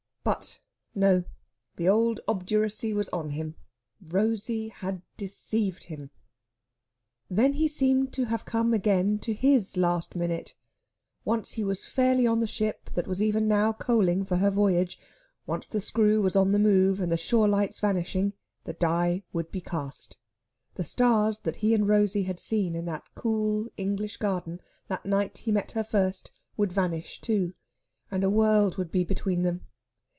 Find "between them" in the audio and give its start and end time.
29.03-29.65